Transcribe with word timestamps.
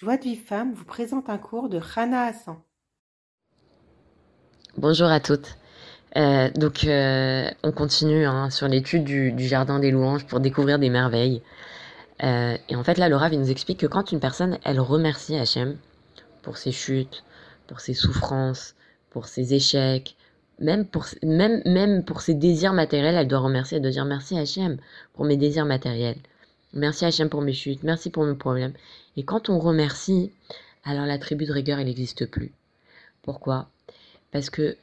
Joie 0.00 0.16
de 0.16 0.22
vie 0.22 0.36
femme 0.36 0.74
vous 0.74 0.84
présente 0.84 1.28
un 1.28 1.38
cours 1.38 1.68
de 1.68 1.78
Rana 1.78 2.26
Hassan. 2.26 2.54
Bonjour 4.76 5.08
à 5.08 5.18
toutes. 5.18 5.56
Euh, 6.16 6.52
donc, 6.52 6.84
euh, 6.84 7.50
on 7.64 7.72
continue 7.72 8.24
hein, 8.24 8.48
sur 8.50 8.68
l'étude 8.68 9.02
du, 9.02 9.34
jardin 9.40 9.80
des 9.80 9.90
louanges 9.90 10.24
pour 10.24 10.38
découvrir 10.38 10.78
des 10.78 10.88
merveilles. 10.88 11.42
Euh, 12.22 12.56
et 12.68 12.76
en 12.76 12.84
fait, 12.84 12.96
là, 12.96 13.08
Laura 13.08 13.28
nous 13.30 13.50
explique 13.50 13.80
que 13.80 13.88
quand 13.88 14.12
une 14.12 14.20
personne, 14.20 14.58
elle 14.62 14.78
remercie 14.78 15.34
Hachem 15.34 15.76
pour 16.42 16.58
ses 16.58 16.70
chutes, 16.70 17.24
pour 17.66 17.80
ses 17.80 17.94
souffrances, 17.94 18.76
pour 19.10 19.26
ses 19.26 19.52
échecs, 19.52 20.14
même 20.60 20.86
pour, 20.86 21.06
même, 21.24 22.04
ses 22.20 22.34
désirs 22.34 22.72
matériels, 22.72 23.16
elle 23.16 23.26
doit 23.26 23.40
remercier, 23.40 23.78
elle 23.78 23.82
doit 23.82 23.90
dire 23.90 24.04
merci 24.04 24.38
Hachem 24.38 24.76
pour 25.14 25.24
mes 25.24 25.36
désirs 25.36 25.66
matériels. 25.66 26.18
Merci 26.74 27.06
Hachem 27.06 27.28
pour 27.28 27.40
mes 27.40 27.54
chutes, 27.54 27.82
merci 27.82 28.10
pour 28.10 28.24
mes 28.24 28.34
problèmes. 28.34 28.74
Et 29.16 29.24
quand 29.24 29.48
on 29.48 29.58
remercie, 29.58 30.32
alors 30.84 31.06
la 31.06 31.18
tribu 31.18 31.46
de 31.46 31.52
rigueur, 31.52 31.78
elle 31.78 31.86
n'existe 31.86 32.26
plus. 32.26 32.52
Pourquoi? 33.22 33.68
Parce 34.32 34.50
que 34.50 34.76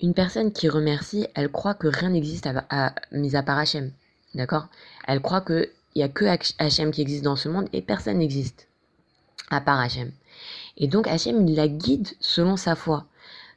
une 0.00 0.14
personne 0.14 0.52
qui 0.52 0.68
remercie, 0.68 1.26
elle 1.34 1.50
croit 1.50 1.74
que 1.74 1.86
rien 1.86 2.10
n'existe 2.10 2.48
à, 2.70 2.94
mis 3.12 3.36
à 3.36 3.42
part 3.42 3.58
Hachem. 3.58 3.92
D'accord? 4.34 4.68
Elle 5.06 5.20
croit 5.20 5.42
qu'il 5.42 5.68
n'y 5.94 6.02
a 6.02 6.08
que 6.08 6.24
Hachem 6.58 6.90
qui 6.90 7.02
existe 7.02 7.24
dans 7.24 7.36
ce 7.36 7.48
monde 7.48 7.68
et 7.72 7.82
personne 7.82 8.18
n'existe 8.18 8.66
à 9.50 9.60
part 9.60 9.78
Hachem. 9.78 10.10
Et 10.78 10.88
donc 10.88 11.06
Hachem, 11.06 11.46
il 11.46 11.56
la 11.56 11.68
guide 11.68 12.08
selon 12.20 12.56
sa 12.56 12.74
foi. 12.74 13.06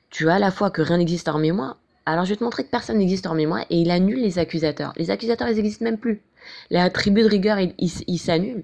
Tu 0.09 0.29
as 0.29 0.37
la 0.37 0.51
foi 0.51 0.69
que 0.69 0.81
rien 0.81 0.97
n'existe 0.97 1.27
hormis 1.27 1.51
moi, 1.51 1.77
alors 2.05 2.25
je 2.25 2.31
vais 2.31 2.35
te 2.35 2.43
montrer 2.43 2.65
que 2.65 2.69
personne 2.69 2.97
n'existe 2.97 3.25
hormis 3.25 3.45
moi 3.45 3.61
et 3.69 3.77
il 3.77 3.89
annule 3.89 4.21
les 4.21 4.37
accusateurs. 4.37 4.93
Les 4.97 5.09
accusateurs, 5.09 5.47
ils 5.47 5.55
n'existent 5.55 5.85
même 5.85 5.97
plus. 5.97 6.21
La 6.69 6.89
tribu 6.89 7.21
de 7.21 7.27
rigueur, 7.27 7.57
il, 7.59 8.19
s'annulent. 8.19 8.63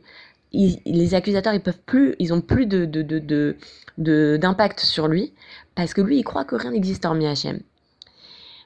les 0.54 1.14
accusateurs, 1.16 1.54
ils 1.54 1.62
peuvent 1.62 1.82
plus, 1.86 2.16
ils 2.20 2.34
ont 2.34 2.42
plus 2.42 2.66
de, 2.66 2.86
de, 2.86 4.38
d'impact 4.38 4.80
sur 4.80 5.08
lui 5.08 5.34
parce 5.76 5.94
que 5.94 6.02
lui, 6.02 6.18
il 6.18 6.24
croit 6.24 6.46
que 6.46 6.55
rien 6.55 6.71
n'existe 6.71 7.05
hormis 7.05 7.27
Hachem. 7.27 7.62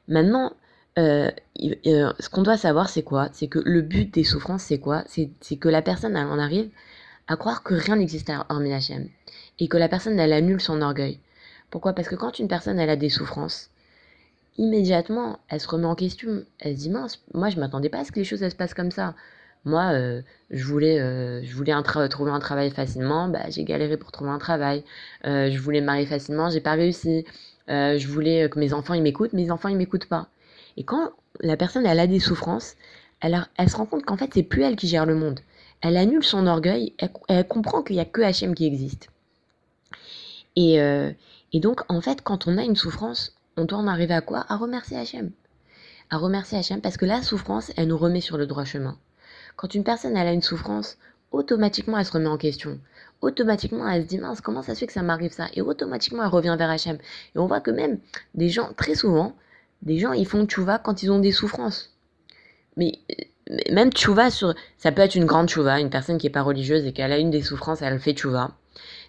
Maintenant, 0.07 0.53
euh, 0.99 1.31
euh, 1.87 2.13
ce 2.19 2.29
qu'on 2.29 2.43
doit 2.43 2.57
savoir, 2.57 2.89
c'est 2.89 3.03
quoi? 3.03 3.29
C'est 3.33 3.47
que 3.47 3.59
le 3.59 3.81
but 3.81 4.13
des 4.13 4.23
souffrances, 4.23 4.63
c'est 4.63 4.79
quoi? 4.79 5.03
C'est, 5.07 5.29
que 5.57 5.69
la 5.69 5.81
personne, 5.81 6.15
en 6.17 6.39
arrive 6.39 6.69
à 7.27 7.35
croire 7.37 7.63
que 7.63 7.73
rien 7.73 7.95
n'existe 7.95 8.31
hormis 8.49 8.73
Hachem 8.73 9.09
et 9.59 9.67
que 9.67 9.77
la 9.77 9.89
personne, 9.89 10.19
elle 10.19 10.33
annule 10.33 10.61
son 10.61 10.81
orgueil. 10.81 11.19
Pourquoi? 11.69 11.93
Parce 11.93 12.07
que 12.07 12.15
quand 12.15 12.39
une 12.39 12.47
personne, 12.47 12.79
elle 12.79 12.89
a 12.89 12.95
des 12.95 13.09
souffrances, 13.09 13.69
immédiatement, 14.57 15.39
elle 15.49 15.59
se 15.59 15.67
remet 15.67 15.85
en 15.85 15.95
question. 15.95 16.43
Elle 16.59 16.75
se 16.75 16.81
dit 16.81 16.89
mince, 16.89 17.23
moi 17.33 17.49
je 17.49 17.59
m'attendais 17.59 17.89
pas 17.89 17.99
à 17.99 18.03
ce 18.05 18.11
que 18.11 18.19
les 18.19 18.25
choses 18.25 18.47
se 18.47 18.55
passent 18.55 18.73
comme 18.73 18.91
ça. 18.91 19.15
Moi, 19.65 19.93
euh, 19.93 20.21
je 20.49 20.65
voulais, 20.65 20.99
euh, 20.99 21.41
je 21.43 21.55
voulais 21.55 21.73
trouver 22.09 22.31
un 22.31 22.39
travail 22.39 22.69
facilement, 22.71 23.29
bah, 23.29 23.49
j'ai 23.49 23.63
galéré 23.63 23.95
pour 23.97 24.11
trouver 24.11 24.29
un 24.31 24.37
travail. 24.37 24.83
Euh, 25.25 25.49
je 25.51 25.59
voulais 25.59 25.79
me 25.79 25.85
marier 25.85 26.05
facilement, 26.05 26.49
j'ai 26.49 26.59
pas 26.59 26.73
réussi. 26.73 27.25
je 27.67 28.07
voulais 28.07 28.49
que 28.49 28.59
mes 28.59 28.73
enfants 28.73 28.93
ils 28.93 29.01
m'écoutent, 29.01 29.33
mes 29.33 29.51
enfants 29.51 29.69
ils 29.69 29.77
m'écoutent 29.77 30.07
pas. 30.07 30.27
Et 30.77 30.83
quand 30.83 31.11
la 31.41 31.57
personne 31.57 31.85
elle 31.85 31.99
a 31.99 32.07
des 32.07 32.19
souffrances, 32.19 32.75
elle, 33.21 33.47
elle 33.57 33.69
se 33.69 33.77
rend 33.77 33.85
compte 33.85 34.05
qu'en 34.05 34.17
fait 34.17 34.31
c'est 34.33 34.43
plus 34.43 34.63
elle 34.63 34.75
qui 34.75 34.87
gère 34.87 35.05
le 35.05 35.15
monde. 35.15 35.39
Elle 35.81 35.97
annule 35.97 36.23
son 36.23 36.47
orgueil, 36.47 36.93
elle, 37.27 37.47
comprend 37.47 37.83
qu'il 37.83 37.95
y 37.95 37.99
a 37.99 38.05
que 38.05 38.21
Hachem 38.21 38.55
qui 38.55 38.65
existe. 38.65 39.09
Et 40.55 40.79
donc 41.53 41.81
en 41.89 42.01
fait 42.01 42.21
quand 42.21 42.47
on 42.47 42.57
a 42.57 42.63
une 42.63 42.75
souffrance, 42.75 43.33
on 43.57 43.65
doit 43.65 43.77
en 43.77 43.87
arriver 43.87 44.13
à 44.13 44.21
quoi? 44.21 44.45
À 44.49 44.57
remercier 44.57 44.97
Hachem. 44.97 45.31
À 46.09 46.17
remercier 46.17 46.57
Hachem 46.57 46.81
parce 46.81 46.97
que 46.97 47.05
la 47.05 47.21
souffrance, 47.21 47.71
elle 47.77 47.87
nous 47.87 47.97
remet 47.97 48.21
sur 48.21 48.37
le 48.37 48.45
droit 48.47 48.65
chemin. 48.65 48.97
Quand 49.55 49.73
une 49.75 49.83
personne 49.83 50.17
elle 50.17 50.27
a 50.27 50.33
une 50.33 50.41
souffrance, 50.41 50.97
automatiquement 51.31 51.97
elle 51.97 52.05
se 52.05 52.11
remet 52.11 52.27
en 52.27 52.37
question. 52.37 52.79
Automatiquement 53.21 53.87
elle 53.87 54.03
se 54.03 54.07
dit 54.07 54.17
mince, 54.17 54.41
comment 54.41 54.61
ça 54.61 54.75
se 54.75 54.79
fait 54.79 54.87
que 54.87 54.93
ça 54.93 55.03
m'arrive 55.03 55.31
ça? 55.31 55.47
Et 55.53 55.61
automatiquement 55.61 56.23
elle 56.23 56.29
revient 56.29 56.55
vers 56.57 56.69
Hachem. 56.69 56.97
Et 57.35 57.39
on 57.39 57.47
voit 57.47 57.61
que 57.61 57.71
même 57.71 57.99
des 58.33 58.49
gens, 58.49 58.73
très 58.73 58.95
souvent, 58.95 59.35
des 59.81 59.99
gens 59.99 60.13
ils 60.13 60.27
font 60.27 60.45
tchouva 60.45 60.79
quand 60.79 61.03
ils 61.03 61.11
ont 61.11 61.19
des 61.19 61.31
souffrances. 61.31 61.95
Mais 62.75 62.99
même 63.71 63.91
tchouva 63.91 64.31
sur. 64.31 64.53
Ça 64.77 64.91
peut 64.91 65.01
être 65.01 65.15
une 65.15 65.25
grande 65.25 65.49
tchouva, 65.49 65.79
une 65.79 65.89
personne 65.89 66.17
qui 66.17 66.25
n'est 66.25 66.31
pas 66.31 66.41
religieuse 66.41 66.85
et 66.85 66.93
qu'elle 66.93 67.11
a 67.11 67.17
une 67.17 67.31
des 67.31 67.41
souffrances, 67.41 67.81
elle 67.81 67.99
fait 67.99 68.13
tchouva. 68.13 68.51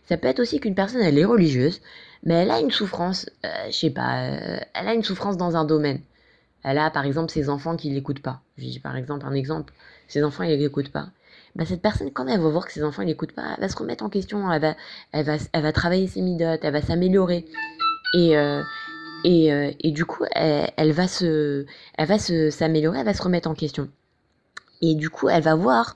Ça 0.06 0.16
peut 0.16 0.28
être 0.28 0.41
aussi 0.41 0.60
qu'une 0.60 0.75
personne, 0.75 1.00
elle 1.00 1.19
est 1.19 1.25
religieuse, 1.25 1.81
mais 2.25 2.34
elle 2.34 2.50
a 2.50 2.60
une 2.60 2.70
souffrance, 2.70 3.31
euh, 3.44 3.48
je 3.66 3.76
sais 3.76 3.91
pas, 3.91 4.26
euh, 4.26 4.59
elle 4.75 4.88
a 4.88 4.94
une 4.94 5.03
souffrance 5.03 5.37
dans 5.37 5.56
un 5.56 5.65
domaine. 5.65 6.00
Elle 6.62 6.78
a 6.78 6.91
par 6.91 7.04
exemple 7.04 7.31
ses 7.31 7.48
enfants 7.48 7.76
qui 7.76 7.91
l'écoutent 7.91 8.22
pas. 8.22 8.41
Je 8.59 8.65
dis 8.65 8.81
par 8.81 8.97
exemple 8.97 9.26
un 9.26 9.34
exemple, 9.34 9.72
ses 10.09 10.25
enfants 10.25 10.44
ils 10.44 10.59
l'écoutent 10.59 10.92
pas. 10.92 11.09
Bah, 11.56 11.65
cette 11.65 11.82
personne, 11.82 12.10
quand 12.10 12.26
elle 12.26 12.41
va 12.41 12.48
voir 12.48 12.66
que 12.66 12.72
ses 12.72 12.82
enfants 12.82 13.03
l'écoutent 13.03 13.32
pas, 13.32 13.54
elle 13.54 13.60
va 13.60 13.69
se 13.69 13.76
remettre 13.76 14.03
en 14.04 14.09
question, 14.09 14.50
elle 14.50 14.60
va, 14.60 14.75
elle 15.12 15.25
va, 15.25 15.37
elle 15.53 15.62
va 15.62 15.72
travailler 15.72 16.09
ses 16.09 16.21
midotes, 16.21 16.60
elle 16.65 16.72
va 16.72 16.82
s'améliorer. 16.82 17.44
Et, 18.15 18.36
euh, 18.36 18.62
et, 19.25 19.53
euh, 19.53 19.71
et, 19.81 19.92
du 19.92 20.04
coup, 20.04 20.25
elle, 20.32 20.71
elle, 20.76 20.92
va 20.92 21.06
se, 21.06 21.65
elle 21.97 22.09
va 22.09 22.19
s'améliorer, 22.19 22.98
elle 22.98 23.04
va 23.04 23.15
se 23.15 23.22
remettre 23.22 23.48
en 23.48 23.54
question. 23.54 23.88
Et 24.82 24.97
du 24.97 25.10
coup, 25.10 25.28
elle 25.28 25.42
va 25.42 25.54
voir 25.54 25.94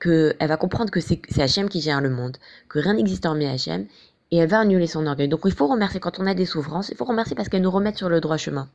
que 0.00 0.34
elle 0.40 0.48
va 0.48 0.56
comprendre 0.56 0.90
que 0.90 1.00
c'est 1.00 1.20
Hachem 1.38 1.68
qui 1.68 1.80
gère 1.80 2.00
le 2.00 2.10
monde, 2.10 2.38
que 2.68 2.80
rien 2.80 2.94
n'existe 2.94 3.26
hormis 3.26 3.46
Hachem, 3.46 3.86
et 4.32 4.38
elle 4.38 4.48
va 4.48 4.58
annuler 4.60 4.88
son 4.88 5.06
orgueil. 5.06 5.28
Donc 5.28 5.42
il 5.44 5.52
faut 5.52 5.68
remercier 5.68 6.00
quand 6.00 6.18
on 6.18 6.26
a 6.26 6.34
des 6.34 6.46
souffrances, 6.46 6.88
il 6.88 6.96
faut 6.96 7.04
remercier 7.04 7.36
parce 7.36 7.48
qu'elles 7.48 7.62
nous 7.62 7.70
remettent 7.70 7.98
sur 7.98 8.08
le 8.08 8.20
droit 8.20 8.36
chemin. 8.36 8.68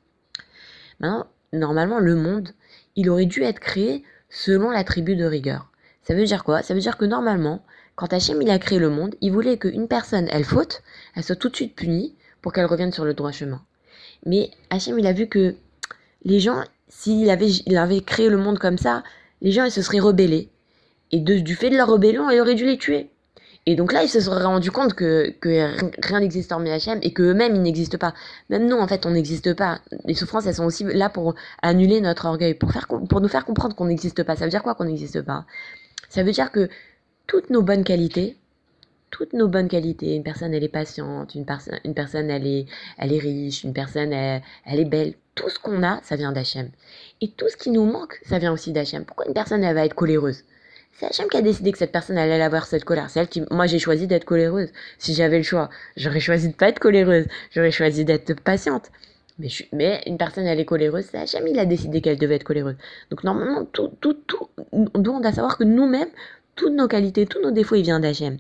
Maintenant, 1.00 1.26
normalement, 1.52 2.00
le 2.00 2.16
monde, 2.16 2.50
il 2.96 3.10
aurait 3.10 3.26
dû 3.26 3.44
être 3.44 3.60
créé 3.60 4.04
selon 4.30 4.70
la 4.70 4.84
tribu 4.84 5.16
de 5.16 5.26
rigueur. 5.26 5.70
Ça 6.04 6.14
veut 6.14 6.24
dire 6.24 6.44
quoi? 6.44 6.62
Ça 6.62 6.74
veut 6.74 6.80
dire 6.80 6.98
que 6.98 7.06
normalement, 7.06 7.66
quand 7.96 8.14
Hachem 8.14 8.42
il 8.42 8.50
a 8.50 8.60
créé 8.60 8.80
le 8.80 8.90
monde, 8.90 9.16
il 9.22 9.32
voulait 9.32 9.58
qu'une 9.58 9.88
personne, 9.88 10.28
elle 10.32 10.44
faute, 10.44 10.84
elle 11.16 11.24
soit 11.24 11.36
tout 11.36 11.50
de 11.50 11.56
suite 11.56 11.76
punie 11.76 12.16
pour 12.42 12.54
qu'elle 12.54 12.66
revienne 12.66 12.92
sur 12.92 13.06
le 13.06 13.14
droit 13.14 13.32
chemin. 13.32 13.62
Mais 14.26 14.52
Hachem, 14.70 15.00
il 15.00 15.08
a 15.08 15.14
vu 15.14 15.28
que 15.28 15.56
les 16.24 16.40
gens, 16.40 16.64
s'il 16.88 17.30
avait, 17.30 17.50
il 17.50 17.78
avait 17.78 18.02
créé 18.02 18.30
le 18.30 18.38
monde 18.38 18.60
comme 18.60 18.78
ça, 18.78 19.04
les 19.42 19.52
gens, 19.52 19.66
ils 19.66 19.72
se 19.72 19.82
seraient 19.82 20.00
rebellés. 20.00 20.50
Et 21.12 21.20
du 21.20 21.56
fait 21.56 21.70
de 21.70 21.78
leur 21.78 21.92
rébellion, 21.92 22.30
il 22.30 22.40
aurait 22.40 22.56
dû 22.56 22.66
les 22.66 22.78
tuer. 22.78 23.10
Et 23.68 23.76
donc 23.76 23.94
là, 23.94 24.04
ils 24.04 24.10
se 24.10 24.20
seraient 24.20 24.44
rendus 24.44 24.70
compte 24.70 24.94
que, 24.94 25.34
rien 26.04 26.20
n'existe 26.20 26.52
hormis 26.52 26.70
Hachem 26.70 27.00
et 27.02 27.14
qu'eux-mêmes, 27.14 27.56
ils 27.56 27.62
n'existent 27.64 27.98
pas. 27.98 28.14
Même 28.50 28.68
nous, 28.68 28.78
en 28.78 28.88
fait, 28.88 29.06
on 29.08 29.12
n'existe 29.12 29.56
pas. 29.56 29.82
Les 30.06 30.14
souffrances, 30.14 30.46
elles 30.46 30.56
sont 30.56 30.66
aussi 30.66 30.84
là 30.84 31.10
pour 31.10 31.34
annuler 31.64 32.00
notre 32.00 32.26
orgueil, 32.26 32.54
pour, 32.54 32.70
nous 33.22 33.28
faire 33.28 33.46
comprendre 33.46 33.76
qu'on 33.76 33.86
n'existe 33.86 34.22
pas. 34.24 34.36
Ça 34.36 34.46
veut 34.46 34.52
dire 34.52 34.62
quoi 34.62 34.76
qu'on 34.76 34.86
n'existe 34.86 35.22
pas? 35.24 35.46
Ça 36.10 36.22
veut 36.22 36.32
dire 36.32 36.52
que 36.52 36.70
toutes 37.26 37.50
nos 37.50 37.64
bonnes 37.64 37.84
qualités, 37.84 38.38
toutes 39.10 39.34
nos 39.34 39.48
bonnes 39.48 39.68
qualités, 39.68 40.16
une 40.16 40.24
personne, 40.24 40.54
elle 40.54 40.64
est 40.64 40.70
patiente, 40.70 41.34
une, 41.34 41.46
personne, 41.46 41.80
une 41.86 41.96
personne, 41.96 42.30
elle 42.30 42.46
est, 42.46 42.68
elle 43.00 43.14
est 43.14 43.20
riche, 43.20 43.64
une 43.64 43.74
personne, 43.74 44.14
elle, 44.14 44.44
elle 44.66 44.80
est 44.80 44.86
belle. 44.86 45.16
Tout 45.34 45.50
ce 45.50 45.58
qu'on 45.58 45.82
a, 45.82 46.02
ça 46.04 46.18
vient 46.18 46.32
d'Hachem. 46.32 46.70
Et 47.20 47.32
tout 47.32 47.50
ce 47.50 47.58
qui 47.58 47.72
nous 47.72 47.86
manque, 47.86 48.20
ça 48.26 48.38
vient 48.38 48.54
aussi 48.54 48.74
d'Hachem. 48.74 49.06
Pourquoi 49.06 49.26
une 49.26 49.34
personne, 49.34 49.64
elle 49.64 49.74
va 49.74 49.86
être 49.86 49.96
coléreuse? 49.96 50.44
C'est 50.98 51.08
Hachem 51.08 51.28
qui 51.28 51.38
a 51.38 51.42
décidé 51.42 51.72
que 51.72 51.78
cette 51.78 51.92
personne 51.92 52.18
allait 52.18 52.42
avoir 52.42 52.66
cette 52.66 52.86
colère. 52.86 53.10
C'est 53.10 53.20
elle 53.20 53.28
qui, 53.28 53.44
moi 53.52 53.68
j'ai 53.68 53.80
choisi 53.80 54.08
d'être 54.08 54.24
coléreuse. 54.24 54.70
Si 54.98 55.14
j'avais 55.14 55.38
le 55.38 55.44
choix, 55.44 55.70
j'aurais 55.98 56.22
choisi 56.22 56.50
de 56.50 56.54
pas 56.54 56.70
être 56.70 56.80
coléreuse. 56.80 57.26
J'aurais 57.52 57.72
choisi 57.72 58.06
d'être 58.06 58.40
patiente. 58.40 58.92
Mais, 59.38 59.50
je, 59.50 59.66
mais 59.74 60.02
une 60.06 60.18
personne 60.18 60.46
elle 60.46 60.60
est 60.62 60.66
coléreuse, 60.66 61.06
c'est 61.12 61.18
Hachem 61.18 61.46
il 61.48 61.60
a 61.60 61.66
décidé 61.66 62.00
qu'elle 62.00 62.18
devait 62.18 62.36
être 62.36 62.46
coléreuse. 62.46 62.76
Donc 63.10 63.26
normalement 63.26 63.66
tout, 63.66 63.92
tout, 64.00 64.14
tout, 64.14 64.48
on 64.72 65.00
doit 65.00 65.34
savoir 65.34 65.58
que 65.58 65.66
nous-mêmes, 65.66 66.08
toutes 66.56 66.74
nos 66.74 66.88
qualités, 66.88 67.26
tous 67.26 67.42
nos 67.42 67.52
défauts, 67.52 67.76
ils 67.76 67.84
viennent 67.84 68.02
d'Hachem. 68.02 68.38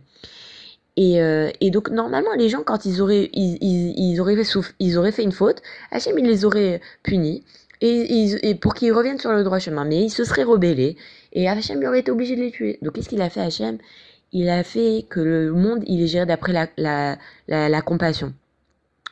Et, 0.95 1.21
euh, 1.21 1.51
et, 1.59 1.71
donc 1.71 1.89
normalement 1.89 2.33
les 2.37 2.47
gens 2.47 2.63
quand 2.63 2.85
ils 2.85 3.01
auraient 3.01 3.29
ils, 3.33 4.21
auraient 4.21 4.37
fait 4.37 5.11
fait 5.11 5.23
une 5.23 5.33
faute, 5.33 5.61
Hachem 5.91 6.17
il 6.17 6.25
les 6.25 6.45
aurait 6.45 6.79
punis 7.03 7.43
et 7.81 8.55
pour 8.55 8.73
qu'ils 8.73 8.93
reviennent 8.93 9.19
sur 9.19 9.33
le 9.33 9.43
droit 9.43 9.59
chemin. 9.59 9.83
Mais 9.83 10.01
ils 10.01 10.09
se 10.09 10.23
seraient 10.23 10.43
rebellés 10.43 10.95
et 11.35 11.49
Hachem 11.49 11.83
aurait 11.83 11.99
été 11.99 12.11
obligé 12.11 12.35
de 12.35 12.41
les 12.41 12.51
tuer. 12.51 12.79
Donc 12.81 12.93
qu'est-ce 12.93 13.09
qu'il 13.09 13.21
a 13.21 13.29
fait 13.29 13.41
Hachem 13.41 13.77
Il 14.31 14.49
a 14.49 14.63
fait 14.63 15.05
que 15.09 15.19
le 15.19 15.51
monde, 15.51 15.83
il 15.85 16.01
est 16.01 16.07
géré 16.07 16.25
d'après 16.25 16.53
la, 16.53 16.67
la, 16.77 17.17
la, 17.47 17.81
compassion. 17.81 18.33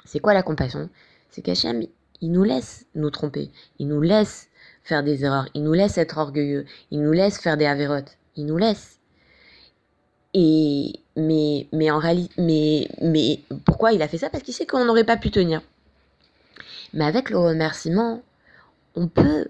C'est 0.06 0.19
quoi 0.19 0.33
la 0.33 0.42
compassion? 0.42 0.89
C'est 1.30 1.42
qu'Hachem, 1.42 1.83
il 2.21 2.31
nous 2.31 2.44
laisse 2.44 2.86
nous 2.95 3.09
tromper. 3.09 3.51
Il 3.77 3.89
nous 3.89 4.01
laisse 4.01 4.48
faire 4.83 5.03
des 5.03 5.25
erreurs. 5.25 5.50
Il 5.53 5.63
nous 5.63 5.74
laisse 5.74 5.98
être 5.98 6.18
orgueilleux. 6.18 6.65
Il 6.92 7.01
nous 7.01 7.12
laisse 7.12 7.39
faire 7.39 7.57
des 7.57 7.65
avérotes. 7.65 8.18
Il 8.38 8.45
nous 8.45 8.57
laisse. 8.57 9.00
Et 10.33 10.94
mais 11.15 11.68
mais 11.74 11.92
en 11.92 12.00
réalité 12.00 12.33
mais 12.39 12.88
mais 13.01 13.42
pourquoi 13.65 13.92
il 13.92 14.01
a 14.01 14.07
fait 14.07 14.18
ça? 14.18 14.31
Parce 14.31 14.44
qu'il 14.44 14.53
sait 14.53 14.65
qu'on 14.65 14.86
n'aurait 14.86 15.03
pas 15.03 15.18
pu 15.18 15.30
tenir. 15.30 15.62
Mais 16.94 17.06
avec 17.06 17.30
le 17.30 17.38
remerciement, 17.38 18.24
on 18.95 19.07
peut 19.07 19.50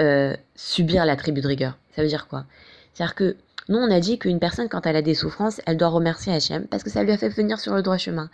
euh, 0.00 0.36
subir 0.54 1.04
la 1.04 1.16
tribu 1.16 1.40
de 1.40 1.48
rigueur. 1.48 1.79
Ça 1.94 2.02
veut 2.02 2.08
dire 2.08 2.28
quoi? 2.28 2.44
C'est-à-dire 2.92 3.14
que 3.14 3.36
nous, 3.68 3.78
on 3.78 3.90
a 3.90 4.00
dit 4.00 4.18
qu'une 4.18 4.40
personne, 4.40 4.68
quand 4.68 4.86
elle 4.86 4.96
a 4.96 5.02
des 5.02 5.14
souffrances, 5.14 5.60
elle 5.66 5.76
doit 5.76 5.88
remercier 5.88 6.32
Hachem 6.32 6.66
parce 6.66 6.82
que 6.82 6.90
ça 6.90 7.02
lui 7.02 7.12
a 7.12 7.18
fait 7.18 7.28
venir 7.28 7.60
sur 7.60 7.74
le 7.74 7.82
droit 7.82 7.98
chemin. 7.98 8.30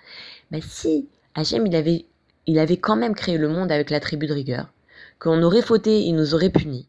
Si 0.63 1.09
Hachem, 1.35 1.67
il 1.67 1.77
avait, 1.77 2.07
il 2.47 2.59
avait 2.59 2.79
quand 2.79 2.97
même 2.97 3.15
créé 3.15 3.37
le 3.37 3.49
monde 3.49 3.71
avec 3.71 3.91
la 3.91 4.01
tribu 4.01 4.27
de 4.27 4.33
rigueur, 4.33 4.73
qu'on 5.19 5.43
aurait 5.43 5.63
fauté, 5.63 6.01
il 6.03 6.15
nous 6.15 6.35
aurait 6.35 6.51
punis, 6.51 6.89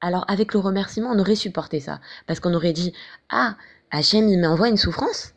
alors 0.00 0.24
avec 0.28 0.52
le 0.52 0.60
remerciement, 0.60 1.10
on 1.12 1.18
aurait 1.18 1.36
supporté 1.36 1.80
ça. 1.80 2.00
Parce 2.26 2.40
qu'on 2.40 2.54
aurait 2.54 2.72
dit 2.72 2.92
Ah, 3.30 3.56
Hachem, 3.90 4.28
il 4.28 4.38
m'envoie 4.38 4.68
une 4.68 4.76
souffrance 4.76 5.32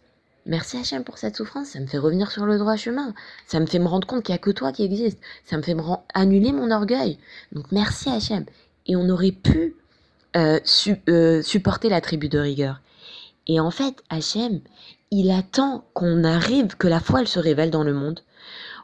Merci 0.45 0.77
Hachem 0.77 1.03
pour 1.03 1.17
cette 1.17 1.35
souffrance, 1.35 1.67
ça 1.67 1.79
me 1.79 1.85
fait 1.85 1.97
revenir 1.97 2.31
sur 2.31 2.45
le 2.45 2.57
droit 2.57 2.75
chemin. 2.75 3.13
Ça 3.45 3.59
me 3.59 3.67
fait 3.67 3.77
me 3.77 3.87
rendre 3.87 4.07
compte 4.07 4.23
qu'il 4.23 4.33
n'y 4.33 4.37
a 4.37 4.41
que 4.41 4.49
toi 4.49 4.71
qui 4.71 4.83
existe. 4.83 5.19
Ça 5.45 5.57
me 5.57 5.61
fait 5.61 5.75
me 5.75 5.83
annuler 6.13 6.51
mon 6.51 6.71
orgueil. 6.71 7.19
Donc 7.51 7.71
merci 7.71 8.09
Hachem. 8.09 8.45
Et 8.87 8.95
on 8.95 9.07
aurait 9.09 9.31
pu 9.31 9.75
euh, 10.35 10.59
euh, 11.09 11.41
supporter 11.41 11.89
la 11.89 12.01
tribu 12.01 12.29
de 12.29 12.39
rigueur. 12.39 12.81
Et 13.47 13.59
en 13.59 13.71
fait, 13.71 14.03
Hachem, 14.09 14.61
il 15.11 15.31
attend 15.31 15.85
qu'on 15.93 16.23
arrive, 16.23 16.77
que 16.77 16.87
la 16.87 16.99
foi 16.99 17.21
elle 17.21 17.27
se 17.27 17.39
révèle 17.39 17.71
dans 17.71 17.83
le 17.83 17.93
monde, 17.93 18.21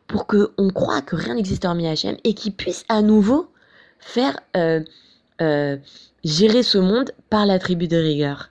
pour 0.07 0.27
qu'on 0.27 0.69
croit 0.73 1.01
que 1.01 1.15
rien 1.15 1.35
n'existe 1.35 1.65
hormis 1.65 1.87
Hachem 1.87 2.17
et 2.23 2.33
qu'il 2.33 2.55
puisse 2.55 2.85
à 2.89 3.01
nouveau 3.01 3.51
faire 3.99 4.39
euh, 4.55 5.77
gérer 6.23 6.63
ce 6.63 6.77
monde 6.77 7.11
par 7.29 7.45
la 7.45 7.59
tribu 7.59 7.87
de 7.87 7.97
rigueur. 7.97 8.49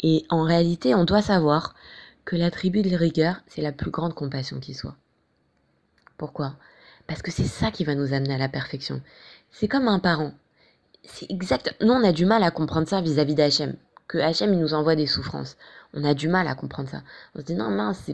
Et 0.00 0.24
en 0.28 0.42
réalité, 0.42 0.94
on 0.94 1.04
doit 1.04 1.22
savoir 1.22 1.74
que 2.24 2.36
la 2.36 2.50
tribu 2.50 2.82
de 2.82 2.94
rigueur, 2.94 3.36
c'est 3.46 3.62
la 3.62 3.72
plus 3.72 3.90
grande 3.90 4.14
compassion 4.14 4.60
qui 4.60 4.74
soit. 4.74 4.96
Pourquoi? 6.18 6.56
Parce 7.06 7.22
que 7.22 7.30
c'est 7.30 7.44
ça 7.44 7.70
qui 7.70 7.84
va 7.84 7.94
nous 7.94 8.12
amener 8.12 8.34
à 8.34 8.38
la 8.38 8.50
perfection. 8.50 9.00
C'est 9.50 9.68
comme 9.68 9.88
un 9.88 9.98
parent. 9.98 10.32
C'est 11.04 11.30
exact. 11.30 11.74
Nous, 11.80 11.92
on 11.92 12.04
a 12.04 12.12
du 12.12 12.26
mal 12.26 12.42
à 12.42 12.50
comprendre 12.50 12.88
ça 12.88 13.00
vis-à-vis 13.00 13.34
d'Hachem. 13.34 13.76
Que 14.06 14.18
Hachem, 14.18 14.52
il 14.52 14.58
nous 14.58 14.74
envoie 14.74 14.96
des 14.96 15.06
souffrances. 15.06 15.56
On 15.94 16.04
a 16.04 16.14
du 16.14 16.28
mal 16.28 16.48
à 16.48 16.54
comprendre 16.54 16.88
ça. 16.88 17.02
On 17.34 17.40
se 17.40 17.44
dit, 17.44 17.54
non, 17.54 17.70
mince, 17.70 18.10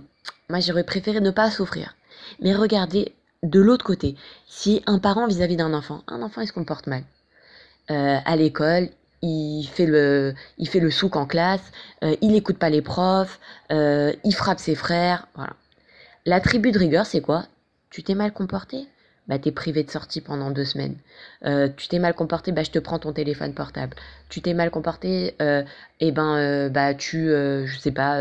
moi, 0.49 0.61
j'aurais 0.61 0.85
préféré 0.85 1.21
ne 1.21 1.31
pas 1.31 1.51
souffrir. 1.51 1.95
Mais 2.41 2.55
regardez, 2.55 3.15
de 3.43 3.61
l'autre 3.61 3.85
côté, 3.85 4.17
si 4.47 4.83
un 4.87 4.99
parent 4.99 5.27
vis-à-vis 5.27 5.57
d'un 5.57 5.75
enfant, 5.75 6.03
un 6.07 6.23
enfant, 6.23 6.41
il 6.41 6.47
se 6.47 6.53
comporte 6.53 6.87
mal. 6.87 7.05
Euh, 7.91 8.19
à 8.25 8.37
l'école, 8.37 8.89
il 9.23 9.67
fait 9.67 9.87
le, 9.87 10.35
il 10.59 10.69
fait 10.69 10.81
le 10.81 10.91
souk 10.91 11.17
en 11.17 11.27
classe, 11.27 11.73
euh, 12.03 12.17
il 12.21 12.33
n'écoute 12.33 12.59
pas 12.59 12.71
les 12.71 12.83
profs, 12.83 13.41
euh, 13.73 14.13
il 14.25 14.35
frappe 14.35 14.59
ses 14.59 14.75
frères, 14.75 15.29
voilà. 15.35 15.55
La 16.27 16.41
tribu 16.41 16.73
de 16.73 16.79
rigueur, 16.79 17.05
c'est 17.05 17.21
quoi? 17.21 17.47
Tu 17.91 18.03
t'es 18.03 18.15
mal 18.15 18.33
comporté? 18.33 18.87
Bah, 19.29 19.39
t'es 19.39 19.53
privé 19.53 19.83
de 19.83 19.91
sortie 19.91 20.21
pendant 20.21 20.51
deux 20.51 20.65
semaines. 20.65 20.97
Euh, 21.45 21.69
tu 21.77 21.89
t'es 21.89 21.99
mal 21.99 22.15
comporté, 22.15 22.53
bah, 22.53 22.63
je 22.63 22.71
te 22.71 22.79
prends 22.79 22.99
ton 22.99 23.13
téléphone 23.13 23.55
portable. 23.55 23.97
Tu 24.29 24.41
t'es 24.41 24.55
mal 24.55 24.71
comporté, 24.71 25.35
et 25.41 25.65
eh 26.01 26.13
ben, 26.13 26.69
bah, 26.71 26.95
tu, 26.95 27.29
je 27.29 27.79
sais 27.79 27.93
pas, 27.93 28.21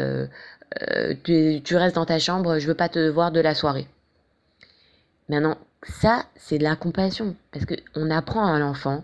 tu, 1.24 1.62
tu, 1.64 1.76
restes 1.76 1.96
dans 1.96 2.06
ta 2.06 2.20
chambre, 2.20 2.60
je 2.60 2.68
veux 2.68 2.74
pas 2.76 2.90
te 2.90 3.10
voir 3.10 3.32
de 3.32 3.40
la 3.40 3.56
soirée. 3.56 3.88
Maintenant, 5.30 5.58
ça, 5.84 6.26
c'est 6.36 6.58
de 6.58 6.64
la 6.64 6.76
compassion. 6.76 7.36
Parce 7.52 7.66
qu'on 7.66 8.10
apprend 8.12 8.54
à 8.54 8.60
l'enfant 8.60 9.04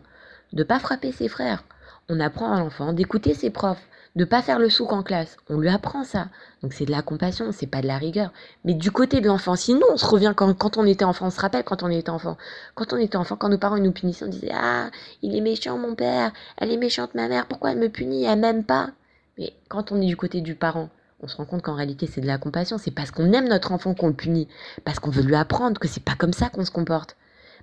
de 0.53 0.63
pas 0.63 0.79
frapper 0.79 1.11
ses 1.11 1.27
frères 1.27 1.63
on 2.09 2.19
apprend 2.19 2.51
à 2.51 2.59
l'enfant 2.59 2.91
d'écouter 2.91 3.33
ses 3.33 3.51
profs, 3.51 3.87
de 4.19 4.25
pas 4.25 4.41
faire 4.41 4.59
le 4.59 4.69
souk 4.69 4.91
en 4.91 5.01
classe. 5.01 5.37
On 5.49 5.57
lui 5.57 5.69
apprend 5.69 6.03
ça. 6.03 6.27
Donc 6.61 6.73
c'est 6.73 6.83
de 6.83 6.91
la 6.91 7.01
compassion, 7.01 7.53
c'est 7.53 7.67
pas 7.67 7.81
de 7.81 7.87
la 7.87 7.97
rigueur. 7.97 8.33
Mais 8.65 8.73
du 8.73 8.91
côté 8.91 9.21
de 9.21 9.27
l'enfant, 9.27 9.55
sinon 9.55 9.87
on 9.93 9.95
se 9.95 10.05
revient 10.05 10.33
quand, 10.35 10.75
on 10.75 10.85
était 10.85 11.05
enfant, 11.05 11.27
on 11.27 11.29
se 11.29 11.39
rappelle 11.39 11.63
quand 11.63 11.83
on 11.83 11.89
était 11.89 12.09
enfant. 12.09 12.35
Quand 12.75 12.91
on 12.91 12.97
était 12.97 13.15
enfant, 13.15 13.37
quand 13.37 13.47
nos 13.47 13.57
parents 13.57 13.77
nous 13.77 13.93
punissaient, 13.93 14.25
on 14.25 14.27
disait 14.27 14.51
Ah, 14.53 14.91
il 15.21 15.37
est 15.37 15.41
méchant 15.41 15.77
mon 15.77 15.95
père, 15.95 16.33
elle 16.57 16.69
est 16.69 16.77
méchante 16.77 17.15
ma 17.15 17.29
mère, 17.29 17.45
pourquoi 17.45 17.71
elle 17.71 17.79
me 17.79 17.87
punit, 17.87 18.25
elle 18.25 18.39
m'aime 18.39 18.65
pas? 18.65 18.89
Mais 19.37 19.53
quand 19.69 19.93
on 19.93 20.01
est 20.01 20.07
du 20.07 20.17
côté 20.17 20.41
du 20.41 20.53
parent, 20.53 20.89
on 21.21 21.29
se 21.29 21.37
rend 21.37 21.45
compte 21.45 21.61
qu'en 21.61 21.75
réalité 21.75 22.05
c'est 22.05 22.19
de 22.19 22.27
la 22.27 22.37
compassion, 22.37 22.77
c'est 22.77 22.91
parce 22.91 23.11
qu'on 23.11 23.31
aime 23.31 23.47
notre 23.47 23.71
enfant 23.71 23.93
qu'on 23.93 24.07
le 24.07 24.13
punit, 24.13 24.49
parce 24.83 24.99
qu'on 24.99 25.11
veut 25.11 25.23
lui 25.23 25.35
apprendre 25.35 25.79
que 25.79 25.87
c'est 25.87 26.03
pas 26.03 26.15
comme 26.15 26.33
ça 26.33 26.49
qu'on 26.49 26.65
se 26.65 26.71
comporte. 26.71 27.15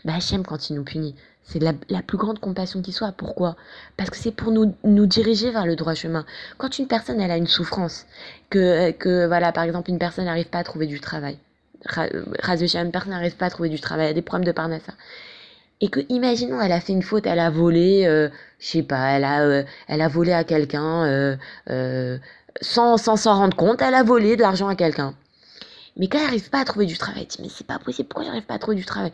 Bah 0.05 0.15
Hachem 0.17 0.45
quand 0.45 0.71
il 0.71 0.77
nous 0.77 0.85
punit, 0.85 1.15
c'est 1.43 1.61
la, 1.61 1.73
plus 2.03 2.19
grande 2.19 2.41
compassion 2.41 2.83
qui 2.83 2.93
soit. 2.93 3.13
Pourquoi? 3.13 3.57
Parce 3.97 4.11
que 4.11 4.17
c'est 4.17 4.33
pour 4.33 4.51
nous, 4.51 4.75
nous 4.85 5.07
diriger 5.07 5.51
vers 5.51 5.67
le 5.67 5.77
droit 5.77 5.95
chemin. 5.95 6.27
Quand 6.59 6.79
une 6.79 6.89
personne 6.89 7.21
elle 7.21 7.31
a 7.31 7.37
une 7.37 7.47
souffrance, 7.47 8.07
que, 8.51 8.91
que 8.93 9.27
voilà, 9.27 9.53
par 9.53 9.65
exemple, 9.65 9.91
une 9.91 9.99
personne 9.99 10.25
n'arrive 10.25 10.49
pas 10.49 10.59
à 10.59 10.65
trouver 10.65 10.87
du 10.87 11.01
travail, 11.01 11.39
une 11.97 12.91
personne 12.91 13.13
n'arrive 13.13 13.37
pas 13.37 13.47
à 13.47 13.51
trouver 13.51 13.69
du 13.69 13.81
travail, 13.81 14.09
a 14.09 14.13
des 14.13 14.23
problèmes 14.23 14.47
de 14.47 14.53
parnassa. 14.53 14.93
Et 15.81 15.89
que, 15.89 16.01
imaginons, 16.09 16.61
elle 16.61 16.73
a 16.73 16.81
fait 16.81 16.95
une 16.95 17.03
faute, 17.03 17.27
elle 17.27 17.39
a 17.39 17.51
volé, 17.51 18.07
euh, 18.07 18.29
je 18.59 18.67
sais 18.67 18.83
pas, 18.83 19.11
elle 19.11 19.25
a, 19.25 19.43
euh, 19.43 19.63
elle 19.89 20.01
a 20.01 20.09
volé 20.09 20.33
à 20.33 20.43
quelqu'un, 20.43 21.05
euh, 21.05 21.37
euh, 21.71 22.19
sans 22.63 22.97
s'en 22.97 23.35
rendre 23.37 23.57
compte, 23.57 23.83
elle 23.83 23.95
a 23.95 24.03
volé 24.03 24.37
de 24.37 24.41
l'argent 24.41 24.69
à 24.69 24.75
quelqu'un. 24.75 25.15
Mais 25.99 26.09
quand 26.09 26.19
elle 26.19 26.25
n'arrive 26.25 26.51
pas 26.51 26.61
à 26.61 26.65
trouver 26.65 26.87
du 26.87 26.97
travail, 26.97 27.23
elle 27.23 27.29
dit, 27.29 27.39
mais 27.43 27.49
c'est 27.51 27.67
pas 27.67 27.79
possible, 27.79 28.09
pourquoi 28.09 28.25
j'arrive 28.25 28.45
pas 28.45 28.55
à 28.55 28.59
trouver 28.59 28.77
du 28.77 28.85
travail? 28.87 29.13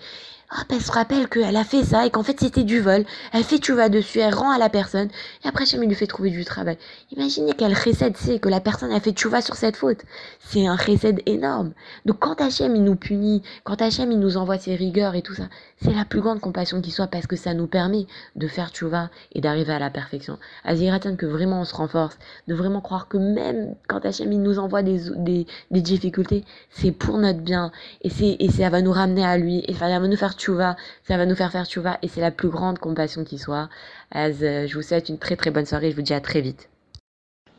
Hop, 0.55 0.67
elle 0.69 0.83
se 0.83 0.93
rappelle 0.93 1.31
qu'elle 1.31 1.57
a 1.57 1.65
fait 1.65 1.83
ça 1.83 2.05
et 2.05 2.11
qu'en 2.11 2.23
fait 2.23 2.39
c'était 2.39 2.63
du 2.63 2.81
vol. 2.81 3.07
Elle 3.33 3.43
fait 3.43 3.59
tu 3.59 3.73
vas 3.73 3.89
dessus, 3.89 4.19
elle 4.19 4.35
rend 4.35 4.51
à 4.51 4.59
la 4.59 4.69
personne 4.69 5.09
et 5.43 5.49
après 5.49 5.65
il 5.65 5.81
lui 5.81 5.95
fait 5.95 6.07
trouver 6.07 6.29
du 6.29 6.45
travail. 6.45 6.77
Imaginez 7.11 7.55
quel 7.57 7.73
recette 7.73 8.19
c'est 8.19 8.39
que 8.39 8.51
la 8.51 8.61
personne 8.61 8.93
a 8.93 9.01
fait 9.01 9.15
tu 9.15 9.29
vas 9.29 9.41
sur 9.41 9.55
cette 9.55 9.77
faute. 9.77 10.03
C'est 10.41 10.67
un 10.67 10.77
recette 10.77 11.23
énorme. 11.25 11.73
Donc 12.05 12.19
quand 12.19 12.39
Hachem 12.43 12.77
il 12.77 12.85
nous 12.85 12.97
punit, 12.97 13.43
quand 13.65 13.81
Hachem 13.81 14.13
il 14.13 14.19
nous 14.19 14.37
envoie 14.37 14.59
ses 14.59 14.75
rigueurs 14.75 15.15
et 15.15 15.23
tout 15.23 15.33
ça, 15.33 15.45
c'est 15.83 15.95
la 15.95 16.05
plus 16.05 16.21
grande 16.21 16.41
compassion 16.41 16.83
qui 16.83 16.91
soit 16.91 17.07
parce 17.07 17.27
que 17.27 17.37
ça 17.37 17.55
nous 17.55 17.67
permet 17.67 18.07
de 18.37 18.47
faire 18.47 18.73
tu 18.73 18.85
vas 18.85 19.09
et 19.33 19.41
d'arriver 19.41 19.73
à 19.73 19.79
la 19.79 19.89
perfection. 19.89 20.39
Aziraton 20.65 21.17
que 21.17 21.25
vraiment 21.25 21.63
on 21.63 21.65
se 21.65 21.75
renforce, 21.75 22.19
de 22.47 22.55
vraiment 22.55 22.83
croire 22.83 23.09
que 23.09 23.17
même 23.17 23.75
quand 23.89 24.05
Hachem 24.05 24.31
il 24.31 24.43
nous 24.43 24.59
envoie 24.59 24.83
des, 24.83 25.01
des, 25.17 25.47
des 25.71 25.81
difficultés, 25.81 26.45
c'est 26.69 26.93
pour 26.93 27.17
notre 27.17 27.41
bien 27.41 27.73
et 28.03 28.11
c'est 28.11 28.37
et 28.39 28.51
ça 28.51 28.69
va 28.69 28.83
nous 28.83 28.93
ramener 28.93 29.25
à 29.25 29.39
lui 29.39 29.65
et 29.67 29.73
ça 29.73 29.89
va 29.89 29.99
nous 30.07 30.17
faire 30.17 30.37
ça 30.47 31.17
va 31.17 31.27
nous 31.27 31.35
faire 31.35 31.53
faire 31.53 31.67
vas 31.83 31.99
et 32.03 32.09
c'est 32.09 32.21
la 32.21 32.31
plus 32.31 32.49
grande 32.49 32.79
compassion 32.79 33.25
qui 33.25 33.39
soit. 33.39 33.69
As, 34.11 34.43
euh, 34.43 34.67
je 34.67 34.75
vous 34.75 34.83
souhaite 34.83 35.09
une 35.09 35.19
très 35.19 35.37
très 35.37 35.51
bonne 35.51 35.67
soirée, 35.67 35.91
je 35.91 35.97
vous 35.97 36.03
dis 36.03 36.15
à 36.15 36.21
très 36.21 36.41
vite. 36.41 36.69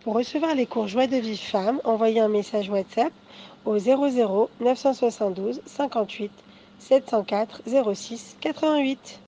Pour 0.01 0.15
recevoir 0.15 0.53
les 0.53 0.65
cours 0.65 0.87
Joie 0.87 1.07
de 1.07 1.15
vie 1.15 1.37
femme, 1.37 1.79
envoyez 1.85 2.19
un 2.19 2.27
message 2.27 2.69
WhatsApp 2.69 3.13
au 3.65 3.77
00 3.77 4.49
972 4.59 5.61
58 5.65 6.31
704 6.79 7.61
06 7.93 8.37
88. 8.41 9.19